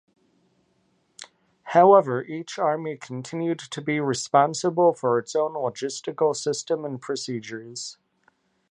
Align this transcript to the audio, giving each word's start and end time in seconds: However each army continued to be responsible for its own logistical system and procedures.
However 1.61 2.23
each 2.23 2.57
army 2.57 2.97
continued 2.97 3.59
to 3.59 3.81
be 3.83 3.99
responsible 3.99 4.95
for 4.95 5.19
its 5.19 5.35
own 5.35 5.53
logistical 5.53 6.35
system 6.35 6.85
and 6.85 6.99
procedures. 6.99 7.99